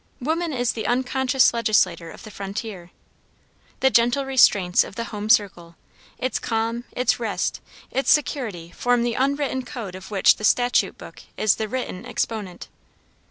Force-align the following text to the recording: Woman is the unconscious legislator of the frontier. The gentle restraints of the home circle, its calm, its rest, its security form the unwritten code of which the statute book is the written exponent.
Woman 0.19 0.51
is 0.51 0.73
the 0.73 0.87
unconscious 0.87 1.53
legislator 1.53 2.09
of 2.09 2.23
the 2.23 2.31
frontier. 2.31 2.89
The 3.81 3.91
gentle 3.91 4.25
restraints 4.25 4.83
of 4.83 4.95
the 4.95 5.03
home 5.13 5.29
circle, 5.29 5.75
its 6.17 6.39
calm, 6.39 6.85
its 6.95 7.19
rest, 7.19 7.61
its 7.91 8.09
security 8.09 8.71
form 8.71 9.03
the 9.03 9.13
unwritten 9.13 9.63
code 9.63 9.93
of 9.93 10.09
which 10.09 10.37
the 10.37 10.43
statute 10.43 10.97
book 10.97 11.21
is 11.37 11.57
the 11.57 11.67
written 11.67 12.03
exponent. 12.03 12.67